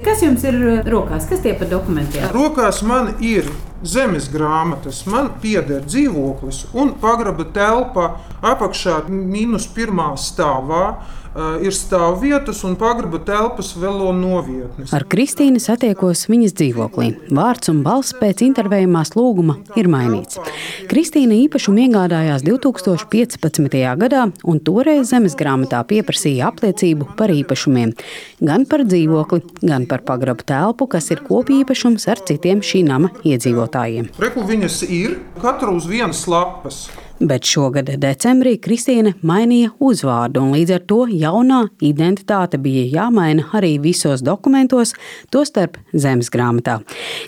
[0.00, 0.54] Kas jums ir
[0.88, 1.26] rokās?
[1.28, 2.30] Kas tie par dokumentiem?
[2.32, 3.44] Rokās man ir
[3.84, 8.06] zemes grāmatas, man pieder dzīvoklis un pagraba telpa
[8.40, 10.86] apakšā mīnus pirmā stāvā.
[11.30, 14.90] Uh, ir stāvvietas un pagraba telpas velo novietnes.
[14.90, 17.12] Ar Kristīnu satiekos viņas dzīvoklī.
[17.30, 20.40] Vārds un balss pēc intervējumās lūguma ir mainīts.
[20.90, 23.78] Kristīna īpašumu iegādājās 2015.
[24.00, 27.92] gadā un toreiz zemes grāmatā pieprasīja apliecību par īpašumiem.
[28.42, 34.10] Gan par dzīvokli, gan par pagraba telpu, kas ir kopīpašums ar citiem šī nama iedzīvotājiem.
[34.18, 36.88] Reku viņas ir katra uz vienas lapas.
[37.20, 43.74] Bet šogad decembrī Kristīna mainīja uzvārdu, un līdz ar to jaunā identitāte bija jāmaina arī
[43.82, 44.94] visos dokumentos,
[45.28, 46.78] tostarp zemes grāmatā.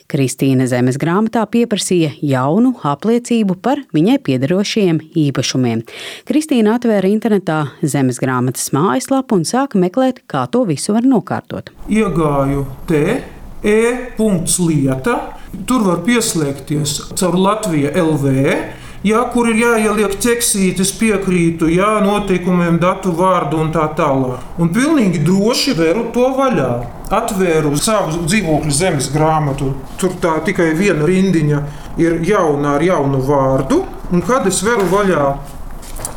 [0.09, 5.85] Kristīna zemes grāmatā pieprasīja jaunu apliecību par viņai piederošajiem īpašumiem.
[6.25, 11.69] Kristīna atvēra internetā zemes grāmatas mājaslapu un sāka meklēt, kā to visu var nokārtot.
[11.93, 13.21] Iegāju te,
[13.61, 15.21] e-lieta.
[15.69, 23.15] Tur var pieslēgties caur Latviju LV ja, kur ir jāieliek ķeksītes, piekrītu, jā, noteikumiem, datu
[23.19, 24.43] vārdu un tā tālāk.
[24.63, 26.73] Un pilnīgi droši veru to vaļā.
[27.13, 29.75] Atvēru savu dzīvokļu zemes grāmatu.
[30.01, 31.59] Tur tā tikai viena rindiņa
[32.01, 33.83] ir jauna ar jaunu vārdu.
[34.13, 35.27] Un kad es veru vaļā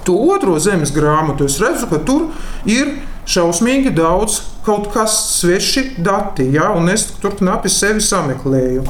[0.05, 2.30] to otro zemes grāmatu, es redzu, ka tur
[2.70, 2.94] ir
[3.25, 8.86] šausmīgi daudz kaut kas sveši dati, ja, un es tur knapi sevi sameklēju.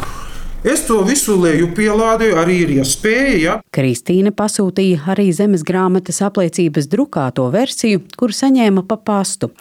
[0.65, 3.33] Es to visu leju pielādēju, arī ir iespēja.
[3.37, 3.51] Ja.
[3.75, 9.51] Kristīna pasūtīja arī zemes grāmatas apliecības drukāto versiju, kuru saņēma pa pastu.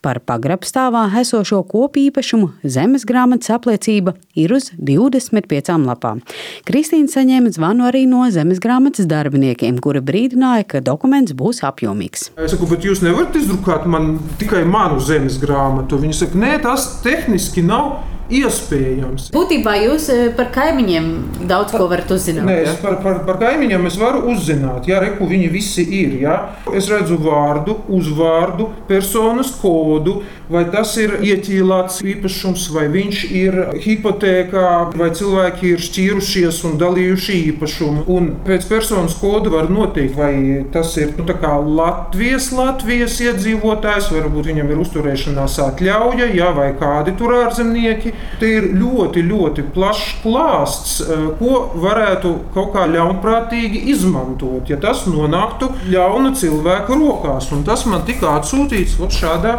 [0.00, 6.24] Par pagrabstāvā esošo kopīpašumu zemes grāmatas apliecība ir uz 25 lapām.
[6.64, 12.30] Kristīna saņēma zvanu arī no zemes grāmatas darbiniekiem, kuri brīdināja, ka dokuments būs apjomīgs.
[12.40, 16.00] Es saku, bet jūs nevarat izdrukāt man tikai manu zemes grāmatu.
[16.00, 17.98] Viņi saka, nē, tas tehniski nav
[18.32, 19.28] iespējams.
[19.34, 21.10] Būtībā jūs eh, par kaimiņiem
[21.50, 22.46] daudz ko varat uzzināt.
[22.48, 26.16] Nē, es par, par, par kaimiņiem es varu uzzināt, ja reku viņi visi ir.
[26.24, 26.38] Ja?
[26.72, 30.20] Es redzu vārdu, uzvārdu, personas kodu,
[30.50, 37.38] vai tas ir ieķīlāts īpašums, vai viņš ir hipotēkā, vai cilvēki ir šķīrušies un dalījuši
[37.50, 38.04] īpašumu.
[38.14, 41.26] Un pēc personas koda var noteikt, vai tas ir nu,
[41.74, 48.13] Latvijas, Latvijas iedzīvotājs, varbūt viņam ir uzturēšanās atļauja, ja, vai kādi tur ārzemnieki.
[48.40, 55.06] Te ir ļoti, ļoti plašs klāsts, eh, ko varētu kaut kā ļaunprātīgi izmantot, ja tas
[55.10, 57.52] nonāktu ļauna cilvēka rokās.
[57.52, 59.58] Un tas man tika atsūtīts šādā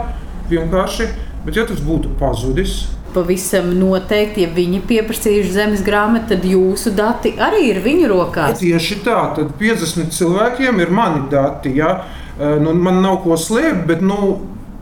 [0.49, 1.09] vienkārši,
[1.45, 2.85] bet ja tas būtu pazudis,
[3.15, 8.59] pavisam noteikti, ja viņi pieprasījuši zemes grāmatu, tad jūsu dati arī ir viņu rokās.
[8.59, 11.75] Tieši tā, tad 50 cilvēkiem ir mani dati.
[11.79, 12.01] Ja?
[12.35, 14.35] Eh, nu, man nav ko slēpt, bet nu,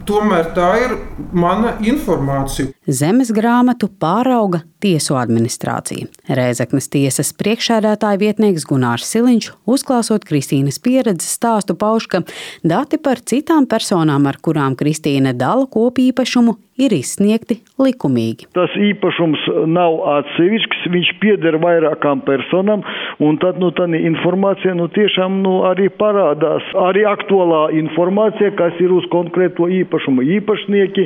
[0.09, 0.97] tomēr tā ir
[1.31, 2.73] mana informācija.
[2.83, 6.09] Zemes grāmatu pārauga tiesu administrācija.
[6.27, 12.23] Rēzaknes tiesas priekšsēdētāja vietnieks Gunārs Siliņš, uzklāsot Kristīnas pieredzes stāstu, pauž, ka
[12.59, 18.47] dati par citām personām, ar kurām Kristīna dala kopīpašumu, ir izsniegti likumīgi.
[18.57, 22.81] Tas īpašums nav atsevišķs, viņš pieder vairākām personām,
[23.21, 26.65] un tad nu, tā informācija nu, tiešām nu, arī parādās.
[26.87, 31.05] Arī aktuālā informācija, kas ir uz konkrēto īpašumu īpašnieki,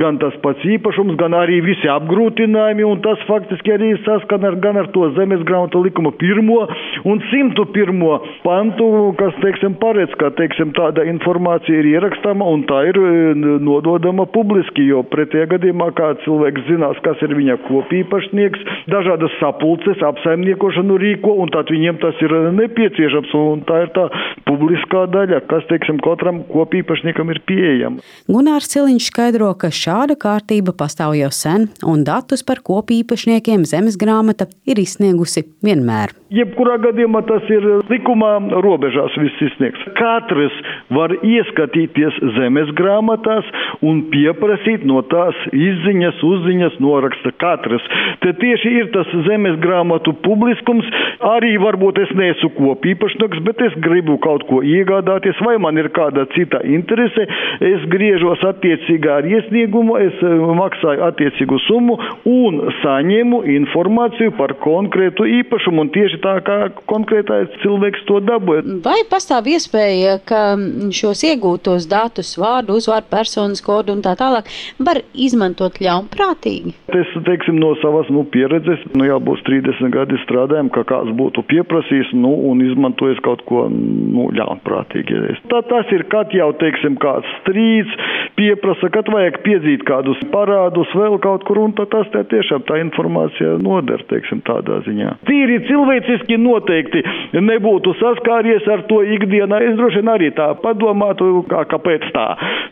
[0.00, 4.78] gan tas pats īpašums, gan arī visi apgrūtinājumi, un tas faktiski arī saskan ar, gan
[4.80, 6.64] ar to zemes grāmatu likuma pirmo
[7.04, 8.02] un 101.
[8.44, 8.88] pantu,
[9.18, 12.98] kas, teiksim, paredz, ka, teiksim, tāda informācija ir ierakstāma un tā ir
[13.64, 20.98] nododama publiski, jo pretējā gadījumā kā cilvēks zinās, kas ir viņa kopīpašnieks, dažādas sapulces, apsaimniekošanu
[21.00, 24.08] rīko, un tad viņiem tas ir nepieciešams, un tā ir tā
[24.48, 28.04] publiskā daļa, kas, teiksim, katram kopīpašniekam ir pieejama.
[28.30, 34.46] Gunārs Ciliņš skaidro, ka šāda kārtība pastāv jau sen, un datus par kopīpašniekiem zemes grāmata
[34.66, 36.14] ir izsniegusi vienmēr.
[36.34, 38.30] Jebkurā gadījumā tas ir likumā
[38.62, 39.82] robežās viss izsniegts.
[39.98, 40.54] Katrs
[40.94, 43.46] var ieskatīties zemes grāmatās
[43.86, 47.86] un pieprasīt no tās izziņas, uzziņas, noraksta katrs.
[48.22, 50.86] Te tieši ir tas zemes grāmatu publiskums.
[51.34, 56.26] Arī varbūt es neesmu kopīpašnieks, bet es gribu kaut ko iegādāties, vai man ir kāda
[56.34, 57.28] cita interese.
[57.64, 60.34] Es griežos attiecīgā ar iesniegumu, es eh,
[60.84, 61.96] maksāju attiecīgu summu
[62.28, 65.84] un saņemu informāciju par konkrētu īpašumu.
[65.84, 68.62] Un tieši tā kā konkrētais cilvēks to dabūja.
[68.84, 70.56] Vai pastāv iespēja, ka
[70.92, 74.48] šos iegūtos datus, vārdu, uzvārdu, personas kodu un tā tālāk
[74.78, 76.74] var izmantot ļaunprātīgi?
[76.94, 81.44] Es teiksim, no savas nu, pieredzes, nu, jau būs 30 gadi strādājumi, ka kāds būtu
[81.50, 85.22] pieprasījis nu, un izmantojis kaut ko nu, ļaunprātīgi.
[85.50, 87.92] Tā, tas ir, kad jau teiksim, kāds strīds
[88.38, 92.80] pieprasa, kad vajag piedzīt kādus parādus parādus vēl kaut kur, un tas tā tiešām tā
[92.82, 95.18] informācija noder, teiksim, tādā ziņā.
[95.26, 97.02] Tīri cilvēciski noteikti
[97.34, 99.60] nebūtu saskāries ar to ikdienā.
[99.62, 102.26] Es droši vien arī tā padomātu, kā, kāpēc tā.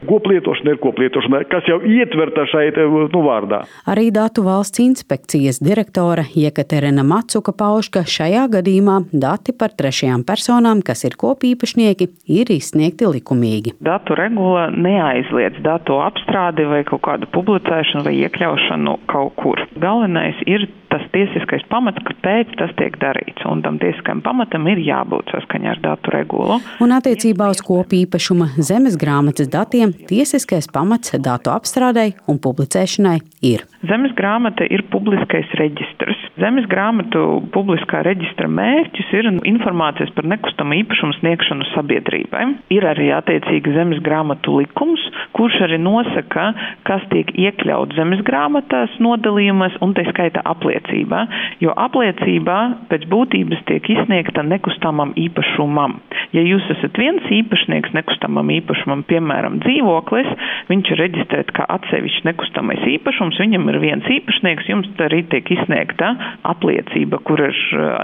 [0.08, 3.62] Koplietošana ir koplietošana, kas jau ietverta šeit nu, vārdā.
[3.86, 10.82] Arī Datu valsts inspekcijas direktore Jekaterina Matsuka pauž, ka šajā gadījumā dati par trešajām personām,
[10.84, 13.76] kas ir kopīpašnieki, ir izsniegti likumīgi.
[13.82, 19.60] Datu regula neaizliedz datu apstrādi vai kaut kādu publicēšanu vai iekļaušanu kaut kur.
[19.76, 23.44] Galvenais ir tas tiesiskais pamats, kāpēc tas tiek darīts.
[23.48, 26.58] Un tam tiesiskam pamatam ir jābūt saskaņā ar datu regulu.
[26.84, 33.18] Un attiecībā uz kopīpašuma zemes grāmatas datiem tiesiskais pamats datu apstrādei un publicēšanai
[33.48, 33.64] ir.
[33.88, 36.18] Zemes grāmata ir publiskais reģistrs.
[36.42, 42.44] Zemes grāmatu publiskā reģistra mērķis ir informācijas par nekustamo īpašumu sniegšanu sabiedrībai.
[42.74, 45.02] Ir arī attiecīgi zemes grāmatu likums,
[45.36, 46.52] kurš arī nosaka,
[46.88, 50.44] kas tiek iekļauts zemes grāmatās nodalījumos un tā skaita
[50.82, 51.26] apliecībā,
[51.60, 52.58] jo apliecībā
[52.90, 56.00] pēc būtības tiek izsniegta nekustamam īpašumam.
[56.32, 60.28] Ja jūs esat viens īpašnieks nekustamam īpašumam, piemēram, dzīvoklis,
[60.70, 66.14] viņš ir reģistrēts kā atsevišķs nekustamais īpašums, viņam ir viens īpašnieks, jums arī tiek izsniegta
[66.48, 67.56] apliecība, kur ir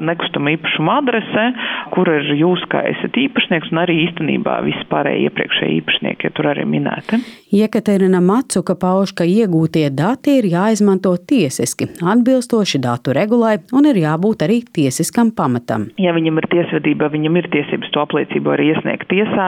[0.04, 1.46] nekustama īpašuma adrese,
[1.94, 6.52] kur ir jūs kā esat īpašnieks un arī īstenībā visi pārējie iepriekšēji īpašnieki, ja tur
[6.52, 7.22] arī minēti.
[7.48, 14.42] Jekaterina Matsuka pauž, ka iegūtie dati ir jāizmanto tiesiski, atbilstoši datu regulai un ir jābūt
[14.44, 15.86] arī tiesiskam pamatam.
[15.96, 19.46] Ja viņam ir tiesvedība, viņam ir tiesības to apliecību arī iesniegt tiesā,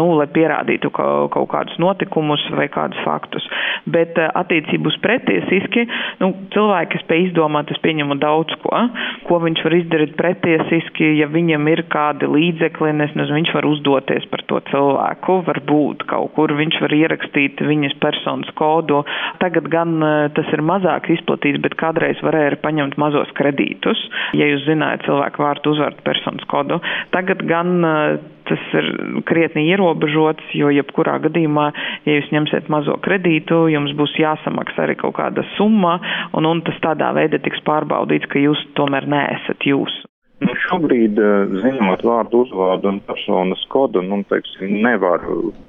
[0.00, 3.44] nu, lai pierādītu kaut kādus notikumus vai kādus faktus.
[3.84, 5.84] Bet attiecību uz pretiesiski,
[6.24, 8.80] nu, cilvēki spēj izdomāt, es pieņemu daudz ko,
[9.28, 14.48] ko viņš var izdarīt pretiesiski, ja viņam ir kādi līdzekļi, nezinu, viņš var uzdoties par
[14.48, 19.02] to cilvēku, varbūt kaut kur viņš var ierakstīt ierakstīt viņas personas kodu.
[19.40, 23.98] Tagad gan e, tas ir mazāk izplatīts, bet kādreiz varēja arī paņemt mazos kredītus,
[24.34, 26.80] ja jūs zinājāt cilvēku vārdu, uzvārdu, personas kodu.
[27.12, 28.90] Tagad gan e, tas ir
[29.26, 31.70] krietni ierobežots, jo jebkurā gadījumā,
[32.06, 35.98] ja jūs ņemsiet mazo kredītu, jums būs jāsamaksā arī kaut kāda summa,
[36.32, 40.04] un, un tas tādā veidā tiks pārbaudīts, ka jūs tomēr neesat jūs.
[40.36, 45.22] Nu, šobrīd, eh, zinot vārdu, uzvārdu un personas kodu, nu, teiksim, nevar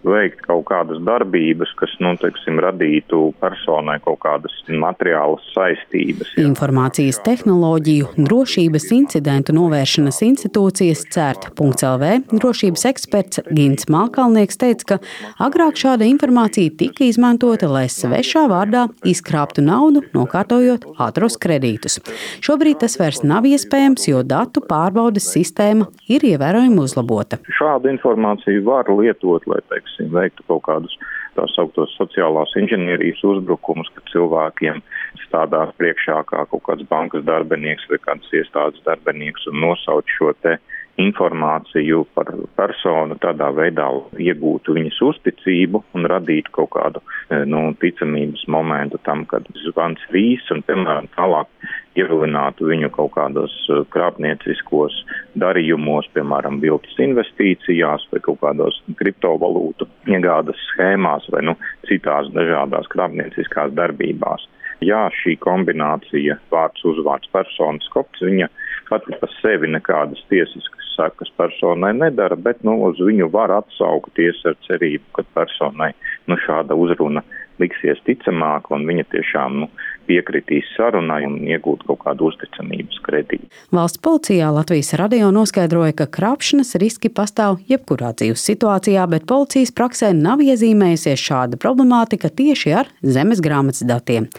[0.04, 6.34] veikt kaut kādas darbības, kas nu, teiksim, radītu personai kaut kādas materiālas saistības.
[6.36, 6.44] Jā.
[6.50, 15.00] Informācijas tehnoloģiju drošības incidentu novēršanas institūcijas CERT.CLV drošības eksperts Gins Mākalnieks teica, ka
[15.48, 22.02] agrāk šāda informācija tika izmantota, lai svešā vārdā izkrāptu naudu, nokārtojot ātros kredītus.
[22.44, 27.38] Šobrīd tas vairs nav iespējams, jo datu datu pārbaudes sistēma ir ievērojami uzlabota.
[27.58, 30.98] Šādu informāciju var lietot, lai teiksim, veiktu kaut kādus
[31.36, 34.82] tā sauktos sociālās inženierijas uzbrukumus, kad cilvēkiem
[35.28, 40.58] stādās priekšā kā kaut kāds bankas darbinieks vai kāds iestādes darbinieks un nosauc šo te
[40.98, 43.86] informāciju par personu, tādā veidā
[44.18, 50.46] iegūtu viņas uzticību un radītu kaut kādu eh, nu, ticamības momentu tam, kad zvans vīs
[50.54, 51.52] un, piemēram, tālāk
[51.98, 54.98] ievilinātu viņu kaut kādos eh, krāpnieciskos
[55.38, 61.58] darījumos, piemēram, viltus investīcijās vai kaut kādos kriptovalūtu iegādas schēmās vai nu,
[61.90, 64.50] citās dažādās krāpnieciskās darbībās.
[64.86, 68.50] Jā, šī kombinācija vārds, uzvārds, personas kops, viņa
[68.90, 74.58] pati par sevi nekādas tiesiskas sakas personai nedara, bet nu, uz viņu var atsaukties ar
[74.68, 75.94] cerību, ka personai
[76.28, 77.24] nu, šāda uzruna
[77.62, 79.70] liksies ticamāka un viņa tiešām nu,
[80.08, 83.50] piekritīs sarunai un iegūt kaut kādu uzticamības kredītu.
[83.76, 90.14] Valsts policijā Latvijas radio noskaidroja, ka krāpšanas riski pastāv jebkurā dzīves situācijā, bet policijas praksē
[90.16, 94.30] nav iezīmējusies šāda problemātika tieši ar zemes grāmatas datiem.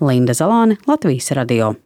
[0.00, 1.74] Linda Zalāne, Latvijas radio.